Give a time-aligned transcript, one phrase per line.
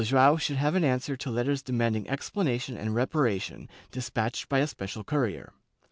[0.01, 3.69] 260 JEWS [Book VIII Joao should have an answer to letters demanding explanation and reparation,
[3.91, 5.53] despatched by a special courier.